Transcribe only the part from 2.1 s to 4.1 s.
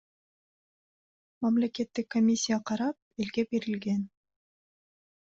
комиссия карап, элге берилген.